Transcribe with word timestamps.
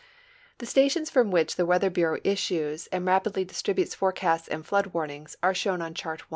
The 0.57 0.65
stations 0.65 1.11
from 1.11 1.29
which 1.29 1.57
the 1.57 1.65
Weather 1.67 1.91
Bureau 1.91 2.19
issues 2.23 2.87
and 2.87 3.05
rap 3.05 3.27
idly 3.27 3.45
distributes 3.45 3.93
forecasts 3.93 4.47
and 4.47 4.65
flood 4.65 4.87
warnings 4.95 5.35
are 5.43 5.53
shown 5.53 5.79
on 5.79 5.93
Chart 5.93 6.23
I. 6.23 6.29